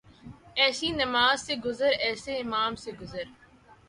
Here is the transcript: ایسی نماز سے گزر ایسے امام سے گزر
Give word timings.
ایسی 0.55 0.89
نماز 0.91 1.41
سے 1.45 1.55
گزر 1.65 1.91
ایسے 1.99 2.37
امام 2.37 2.75
سے 2.75 2.91
گزر 3.01 3.25